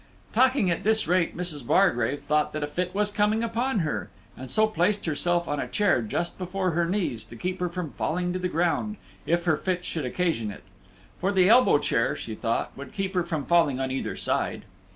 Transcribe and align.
Talking 0.33 0.71
at 0.71 0.83
this 0.83 1.07
rate, 1.07 1.37
Mrs. 1.37 1.63
Bargrave 1.63 2.21
thought 2.23 2.53
that 2.53 2.63
a 2.63 2.67
fit 2.67 2.95
was 2.95 3.11
coming 3.11 3.43
upon 3.43 3.81
her, 3.81 4.09
and 4.35 4.49
so 4.49 4.65
placed 4.65 5.05
herself 5.05 5.47
on 5.47 5.59
a 5.59 5.67
chair 5.67 6.01
just 6.01 6.39
before 6.39 6.71
her 6.71 6.87
knees, 6.87 7.23
to 7.25 7.35
keep 7.35 7.59
her 7.59 7.69
from 7.69 7.91
falling 7.91 8.33
to 8.33 8.39
the 8.39 8.49
ground, 8.49 8.97
if 9.27 9.45
her 9.45 9.57
fits 9.57 9.85
should 9.85 10.05
occasion 10.07 10.49
it; 10.49 10.63
for 11.19 11.31
the 11.31 11.49
elbow 11.49 11.77
chair, 11.77 12.15
she 12.15 12.33
thought, 12.33 12.71
would 12.75 12.93
keep 12.93 13.13
her 13.13 13.21
from 13.23 13.45
falling 13.45 13.79
on 13.79 13.91
either 13.91 14.15
side. 14.15 14.63